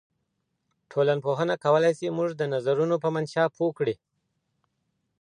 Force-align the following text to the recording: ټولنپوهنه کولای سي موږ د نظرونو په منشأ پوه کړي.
ټولنپوهنه 0.91 1.55
کولای 1.63 1.93
سي 1.99 2.07
موږ 2.17 2.29
د 2.35 2.41
نظرونو 2.53 2.95
په 3.03 3.09
منشأ 3.15 3.43
پوه 3.55 3.71
کړي. 3.77 3.95